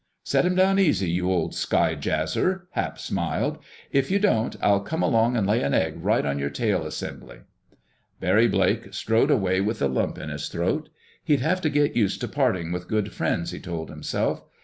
[0.23, 3.59] "Set 'em down easy, you old sky jazzer!" Hap smiled.
[3.91, 7.41] "If you don't, I'll come along and lay an egg right on your tail assembly."
[8.19, 10.89] Barry Blake strode away with a lump in his throat.
[11.23, 14.43] He'd have to get used to parting with good friends, he told himself.